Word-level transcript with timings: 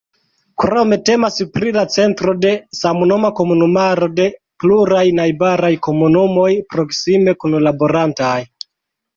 Krome 0.61 0.95
temas 1.09 1.35
pri 1.57 1.73
la 1.75 1.83
centro 1.95 2.33
de 2.45 2.53
samnoma 2.79 3.31
komunumaro 3.41 4.09
de 4.21 4.27
pluraj 4.65 5.05
najbaraj 5.21 5.71
komunumoj 5.89 6.51
proksime 6.75 7.37
kunlaborantaj. 7.45 8.37